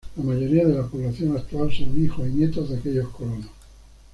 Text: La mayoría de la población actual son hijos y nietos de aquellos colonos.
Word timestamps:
La 0.17 0.23
mayoría 0.23 0.65
de 0.65 0.73
la 0.73 0.87
población 0.87 1.37
actual 1.37 1.71
son 1.71 2.03
hijos 2.03 2.27
y 2.27 2.31
nietos 2.31 2.71
de 2.71 2.77
aquellos 2.77 3.09
colonos. 3.09 3.45